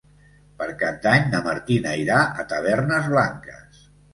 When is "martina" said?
1.49-1.93